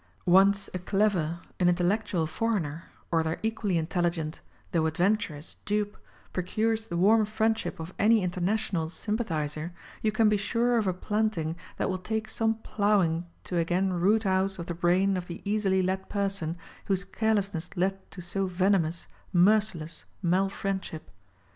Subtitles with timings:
[0.25, 5.95] Once a clever, an intellectual foreigner, or their equally intelligent (though adventurous dupe)
[6.33, 9.69] procures the warm friendship of any international sympa thizer
[10.01, 14.25] you can be sure of a planting that will take some ploughing to again root
[14.25, 19.05] out of the brain of the easily led person whose carelessness led to so venomous,
[19.31, 21.11] merciless mal friendship.